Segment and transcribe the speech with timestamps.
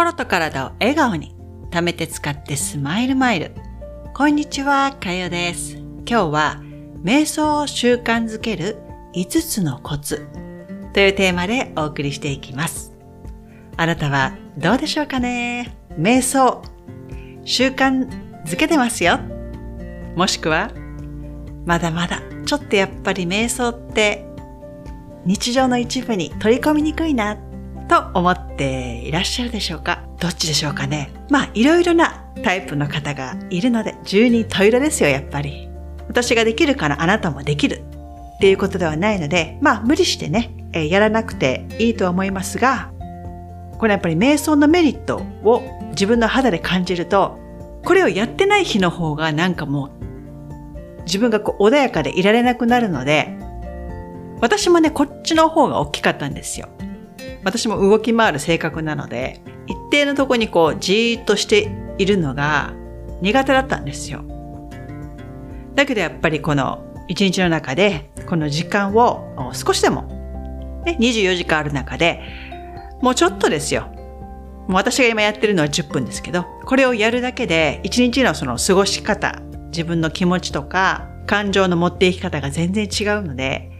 [0.00, 1.36] 心と体を笑顔に
[1.70, 3.52] 貯めて使ってスマイルマイル。
[4.14, 5.76] こんにちは、かよです。
[5.76, 6.62] 今日は
[7.04, 8.78] 瞑想を習慣づける
[9.14, 10.26] 5つのコツ
[10.94, 12.94] というテーマでお送りしていきます。
[13.76, 15.76] あなたはどうでしょうかね？
[15.98, 16.62] 瞑想、
[17.44, 18.08] 習慣
[18.46, 19.18] づけてますよ
[20.16, 20.70] もしくは、
[21.66, 24.24] まだまだちょっとやっぱり瞑想って
[25.26, 27.36] 日常の一部に取り込みにくいな
[27.90, 30.04] と思っていらっしゃるでしょうか？
[30.20, 31.10] どっちでしょうかね？
[31.28, 35.68] まあいろいろなタイプの方がいるので十人十色ですよやっぱり。
[36.06, 37.82] 私ができるからあなたもできる
[38.36, 42.92] っていうことではないのでまあ無理してね、えやらなくていいとは思いますが
[43.78, 47.38] これやっぱり瞑想のメリットを自分の肌で感じると
[47.84, 53.36] これをやってない日の方がなんかもう自分がこう穏やかでいられなくなるので
[54.40, 56.68] 私もねこっちの方が大きかったんですよ。
[57.44, 62.72] 私も動き回る性格なので、一定のとこにこうじーっとしているのが
[63.20, 64.22] 苦手だったんですよ。
[65.74, 70.02] だけどやっぱりこの一日の中でこの時間を少しでも、
[70.84, 72.22] ね、24時間ある中で
[73.00, 73.88] もうちょっとですよ。
[74.68, 83.70] もう私が今やってるのは10分ですけど、これをやるだけで一日のその過ごし方、自分の気持ちとか感情の持っていき方が全然違うので、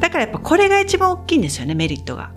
[0.00, 2.32] だからやっぱこれが一番大きいんですよね、メリットが。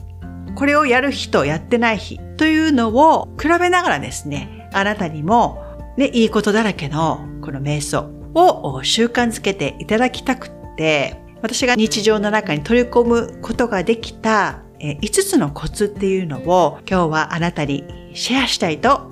[0.55, 5.63] これをやる日とやってない日というのを比べながらですね、あなたにも
[5.97, 19.11] ね、いいことだらけのこの瞑想を習慣づけていただきたくって、私が日常の中に取り込むことができた5つのコツっていうのを今日はあなたにシェアしたいと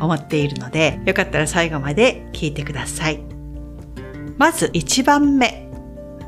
[0.00, 3.20] 思っているので、よかったら最後まで聞いてください。
[4.38, 5.68] まず1番目。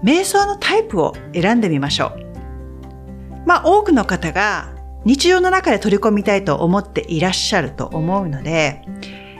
[0.04, 2.21] 瞑想のタイプを選んでみましょう。
[3.52, 4.72] まあ多くの方が
[5.04, 8.82] 日常の中で取り込みたいと思っていらっしゃると思うので、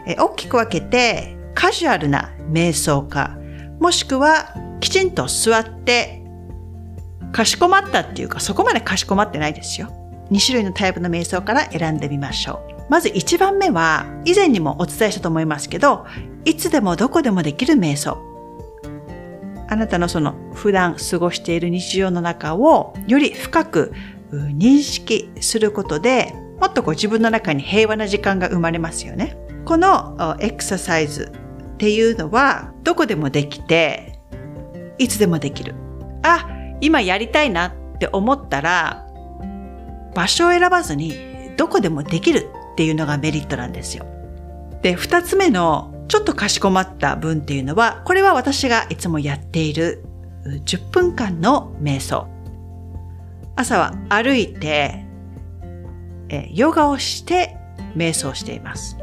[0.07, 3.39] え大きく分けてカジュアルな瞑想か、
[3.81, 6.23] もしくはきちんと座って
[7.33, 9.89] かしこまったっていうかそこまでかしこまってないですよ。
[10.31, 12.83] 2種類のタイプの瞑想から選んでみましょう。
[12.91, 16.05] まず1番目は以前にもお伝えしたと思いますけど、
[16.45, 18.32] いつでもどこでもできる瞑想。
[19.73, 23.95] あなたのその普段過ごしている日常の中をより深く
[24.31, 29.35] 認識することでもっとこう自分の中に平和な時間が生まれますよね。
[29.65, 31.33] このエクササイズ
[31.75, 34.21] っていうのはどこでもできて
[34.99, 35.75] いつでもできる。
[36.23, 36.47] あ、
[36.83, 39.07] 今やりたいなって思ったら
[40.15, 41.17] 場所を選ばずに
[41.57, 44.05] どこでもできるっていうのがメリットなんですよ。
[44.83, 50.05] で、二つ目のちょっとかしこまった分っていうのは、これは私がいつもやっている
[50.45, 52.28] 10分間の瞑想。
[53.56, 55.06] 朝は歩いて、
[56.28, 57.56] えヨガをして
[57.96, 58.98] 瞑想しています。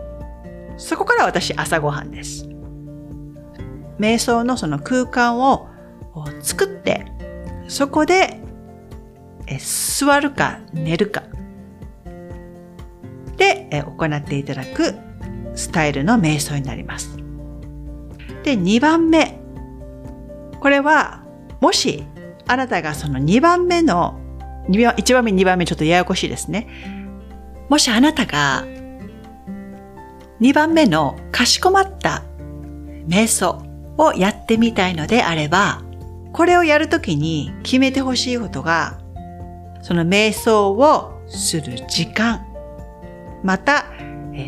[0.77, 2.47] そこから私朝ごはんです。
[3.99, 5.67] 瞑想のその空間を
[6.41, 7.07] 作って、
[7.67, 8.39] そこで
[9.57, 11.23] 座るか寝るか
[13.35, 15.08] で行っていただく
[15.59, 17.17] スタイルの瞑想になります。
[18.43, 19.39] で、2番目。
[20.61, 21.23] これは、
[21.59, 22.05] もし、
[22.47, 24.17] あなたがその2番目の、
[24.69, 26.67] 1番目、2番目ちょっとややこしいですね。
[27.67, 28.65] もしあなたが、
[30.39, 32.23] 2番目のかしこまった
[33.07, 33.61] 瞑想
[33.97, 35.83] をやってみたいのであれば、
[36.31, 38.97] これをやるときに決めてほしいことが、
[39.81, 42.45] その瞑想をする時間、
[43.43, 43.85] また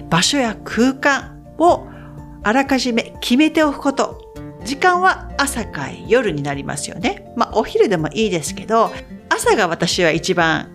[0.10, 1.88] 場所や空間を
[2.44, 4.20] あらかじめ決めておくこと。
[4.64, 7.34] 時間は朝か夜になりますよね。
[7.36, 8.92] まあお昼でもいいですけど、
[9.30, 10.70] 朝が私は一番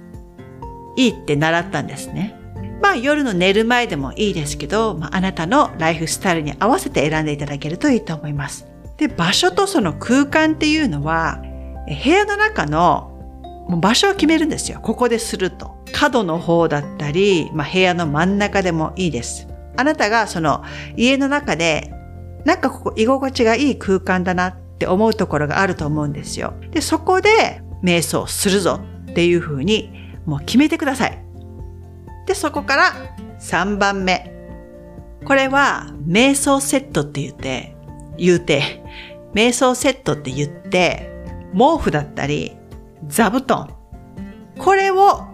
[0.96, 2.34] いいって習ったんですね。
[2.82, 8.66] まあ夜の寝る前でもいいですけど、まあ、あなたのライフスタイルに合わせて選んでいただけるといいと思います。
[8.96, 11.40] で、場所とその空間っていうのは、
[11.86, 13.15] 部屋の中の
[13.68, 14.80] もう場所を決めるんですよ。
[14.80, 15.76] ここですると。
[15.92, 19.48] 角の方だったり、まあ、部屋の真ん中でもいいです。
[19.76, 20.62] あなたがその
[20.96, 21.92] 家の中で、
[22.44, 26.54] なんかここ居心地がいい空間だなって思うところがあると思うんですよ。
[26.70, 28.80] で、そこで瞑想するぞ
[29.10, 29.90] っていうふうに
[30.26, 31.18] もう決めてください。
[32.26, 32.92] で、そこから
[33.40, 34.32] 3番目。
[35.24, 37.74] これは瞑想セットって言って、
[38.16, 38.82] 言うて、
[39.34, 41.10] 瞑想セットって言って、
[41.52, 42.56] 毛布だったり、
[43.08, 43.70] 座布団。
[44.58, 45.26] これを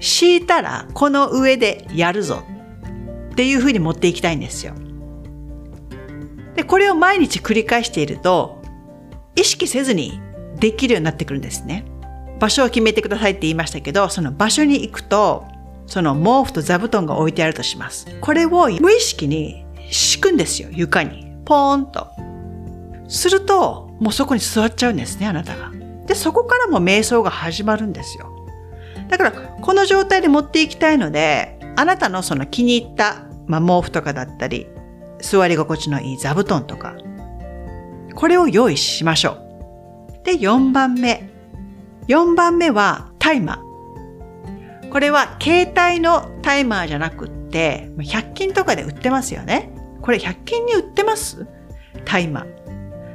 [0.00, 2.42] 敷いたらこの上でやるぞ
[3.32, 4.74] っていうふうに持っていきたいんですよ。
[6.54, 8.62] で、これを毎日繰り返していると
[9.36, 10.20] 意識せずに
[10.56, 11.84] できるようになってくるんですね。
[12.40, 15.44] 場所を決めてくださいって言いましたけど、その場所に行くと
[15.86, 18.06] その毛布と座布団が置いてあるとします。
[18.20, 21.26] これを無意識に敷くんですよ、床に。
[21.44, 22.08] ポーンと。
[23.08, 25.72] すると、もうそこに座っちゃうんですね、あなたが。
[26.08, 28.34] で、そこからも瞑想が始まるんですよ。
[29.08, 34.66] だから、この状態で持っていきたいので、あなたのその気に入った、まあ、毛布とかだったり、
[35.20, 36.96] 座り心地のいい座布団とか、
[38.14, 40.24] これを用意しましょう。
[40.24, 41.30] で、4番目。
[42.08, 44.88] 4番目はタイマー。
[44.90, 49.70] これは携帯のタイマーじゃなくって、100均とかで売ってますよね。
[50.00, 51.46] これ100均に売ってます？
[52.06, 52.46] タイマー。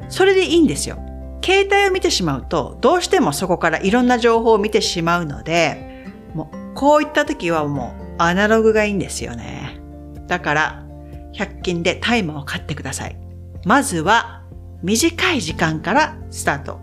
[0.09, 0.97] それでいいんですよ。
[1.43, 9.81] 携帯を見てしまうと、どうしてもそこからいろんな情報を見てしまうので、もう、こういった時はもう、アナログがいいんですよね。
[10.27, 10.85] だから、
[11.33, 13.17] 100均でタイマーを買ってください。
[13.65, 14.43] まずは、
[14.81, 16.79] 短い時間からスタート。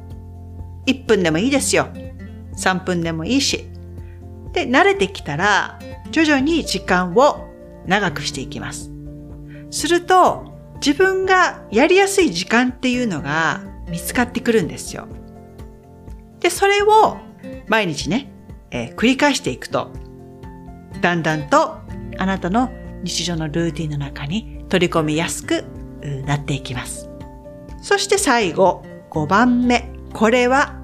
[0.86, 1.88] 1分でもいいですよ。
[2.56, 3.66] 3分でもいいし。
[4.52, 5.78] で、慣れてきたら、
[6.10, 7.46] 徐々に時間を
[7.86, 8.90] 長くしていきます。
[9.70, 10.50] すると、
[10.84, 15.06] 自分がやりやすい時間っていうのが見つかってくるんですよ。
[16.40, 17.18] で、それを
[17.68, 18.32] 毎日ね、
[18.70, 19.90] えー、繰り返していくと、
[21.00, 21.78] だんだんと
[22.18, 22.70] あなたの
[23.02, 25.64] 日常のルーティンの中に取り込みやすく
[26.26, 27.10] なっていきます。
[27.82, 29.90] そして最後、5番目。
[30.12, 30.80] これは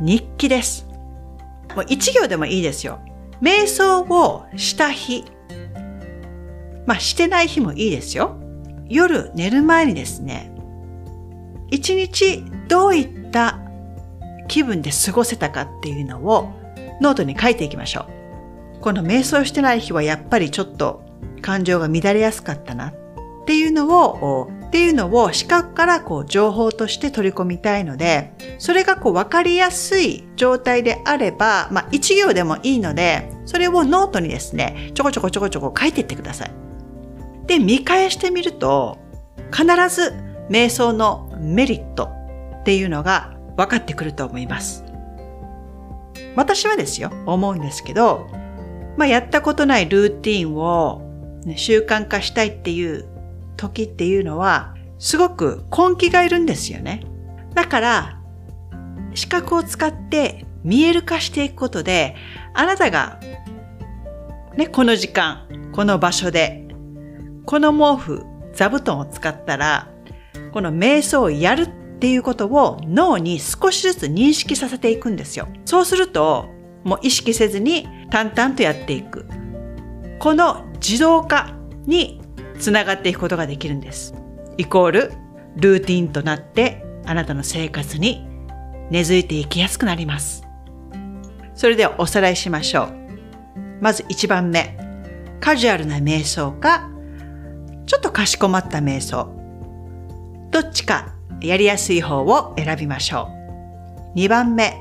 [0.00, 0.86] 日記です。
[1.74, 3.00] もう一行でもいいですよ。
[3.40, 5.24] 瞑想をした日。
[6.86, 8.36] まあしてない日もいいですよ。
[8.88, 10.50] 夜寝る前にですね、
[11.70, 13.58] 一日どういった
[14.48, 16.52] 気分で過ごせたかっていうのを
[17.00, 18.06] ノートに書いていきましょ
[18.76, 18.80] う。
[18.80, 21.02] この瞑想してない日はやっぱりちょっと
[21.42, 22.94] 感情が乱れやすかったなっ
[23.46, 36.50] ていうのを、っていうのを視覚からこう情報として取り込みたいので、それがこう分かりやすい状態であれば、まあ一行でもいいので、それをノートにですね、ちょこちょこちょこちょこ書いていってください。
[37.46, 38.98] で、見返してみると、
[39.50, 40.12] 必ず
[40.50, 42.10] 瞑想のメリット
[42.60, 44.84] っていうのが分かってくると思います。
[46.36, 48.28] 私はですよ、思うんですけど、
[48.96, 51.02] まあ、やったことないルーティンを、
[51.56, 53.06] 習慣化したいっていう
[53.56, 57.04] 時っていうのは、すごく根気がいるんですよね。
[57.54, 58.20] だから、
[59.14, 62.16] 視覚を使って見える化していくことで、
[62.54, 63.20] あなたが、
[64.56, 66.68] ね、この時間、この場所で
[67.48, 69.88] この毛布、座布団を使ったら、
[70.52, 71.68] この瞑想をやるっ
[72.00, 75.48] ていうことを脳に少しずつ認識させていくんですよ。
[75.64, 76.48] そうすると、
[76.84, 79.26] もう意識せずに淡々とやっていく。
[80.18, 81.54] この自動化
[81.86, 82.20] に
[82.58, 84.14] つながっていくことができるんです。
[84.56, 85.12] イコール、
[85.56, 88.26] ルーティンとなってあなたの生活に
[88.90, 90.44] 根付いていきやすくなります。
[91.54, 92.94] それではおさらいしましょう。
[93.80, 94.76] まず1番目。
[95.40, 96.90] カジュアルな瞑想か
[97.86, 99.37] ちょっとかしこまった瞑想。
[100.60, 103.28] どっちかやりやすい方を選びましょ
[104.16, 104.18] う。
[104.18, 104.76] 2番目、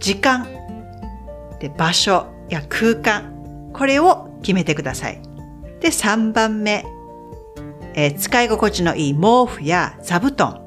[0.00, 0.48] 時間。
[1.60, 3.70] で、場所や空間。
[3.72, 5.22] これを決めてください。
[5.78, 6.84] で、3番目、
[7.94, 10.60] えー、使い心地のいい毛布や座布団。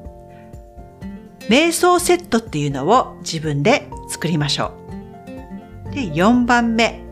[1.50, 4.72] 瞑想セットっていうのを自分で作りましょ
[5.90, 5.90] う。
[5.90, 7.04] で、4番目、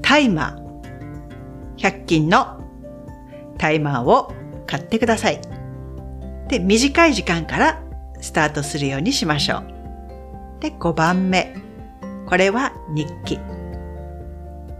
[0.00, 1.90] タイマー。
[1.90, 2.60] 100均の
[3.58, 4.32] タイマーを
[4.68, 5.55] 買ってください。
[6.48, 7.82] で、短い時間から
[8.20, 9.66] スタートするようにしましょう。
[10.60, 11.54] で、5番目。
[12.26, 13.38] これは日記。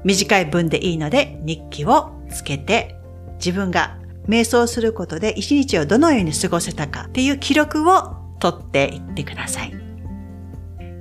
[0.04, 2.94] 短い文でいいので日記をつけて
[3.38, 9.72] 自分が瞑想することで一日をどのように過ごせたかっていう記録を取っていってください。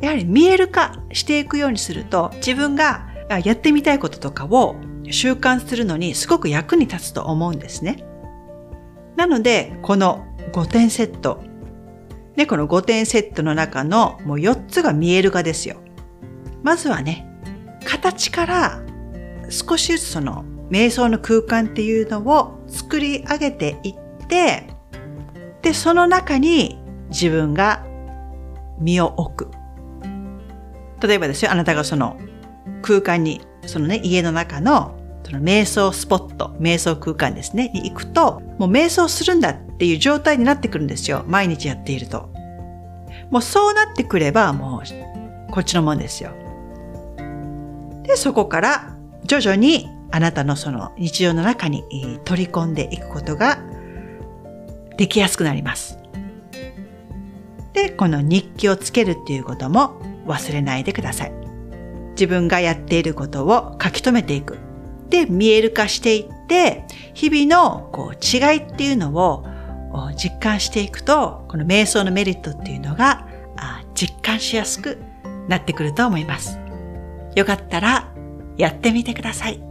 [0.01, 3.07] やはり見える化していくようにすると自分が
[3.43, 4.75] やってみたいこととかを
[5.09, 8.03] 習慣するのにすごく役に立つと思うんですね。
[9.15, 10.24] なので、この
[10.55, 11.41] 5点セット。
[12.37, 15.81] ね、この5点セットの中のもう4つが見える化ですよ。
[16.63, 17.27] まずはね、
[17.83, 18.81] 形から
[19.49, 23.95] 少しずつその瞑想の空間っていうのを作り上げていっ
[24.27, 24.69] て、
[25.61, 27.85] で、その中に自分が
[28.79, 29.51] 身を置く。
[31.05, 32.17] 例えばですよ、あなたがその
[32.81, 41.25] 空間にそのね、家の中のその瞑想スポット、瞑想空間ですね、に行くと、もう瞑想するんだっていう状態になってくるんですよ。
[41.27, 42.29] 毎日やっていると。
[43.31, 46.29] もうそうなってくれば、もう、こっちのもんですよ。
[48.03, 51.83] で、そこから徐々にあなたのその日常の中に
[52.23, 53.57] 取り込んでいくことが
[54.95, 55.97] できやすくなります。
[57.73, 61.33] で、この日記をつけるっていうことも忘れないでください。
[62.11, 64.64] 自分がやっていることを書き留めていく。
[65.05, 66.83] って見える化していって、
[67.13, 69.45] 日々のこう違いっていうのを
[70.15, 73.27] 実感していくと、この瞑想のメリットっていうのが
[73.93, 74.97] 実感しやすく
[75.47, 76.59] なってくると思います。
[77.35, 78.11] よかったら
[78.57, 79.61] やってみてください。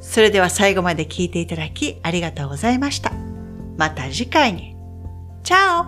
[0.00, 3.12] それでは最後まで聞いていただきありがとうございました。
[3.76, 4.76] また次回に。
[5.42, 5.86] チャオ